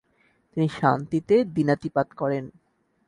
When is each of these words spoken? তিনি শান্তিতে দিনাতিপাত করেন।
তিনি 0.51 0.67
শান্তিতে 0.79 1.35
দিনাতিপাত 1.55 2.07
করেন। 2.13 2.43